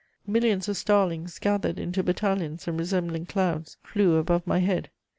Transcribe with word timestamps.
Millions 0.25 0.67
of 0.67 0.75
starlings, 0.75 1.37
gathered 1.37 1.77
into 1.77 2.01
battalions 2.01 2.67
and 2.67 2.79
resembling 2.79 3.23
clouds, 3.27 3.77
flew 3.83 4.15
above 4.15 4.47
my 4.47 4.57
head. 4.57 4.89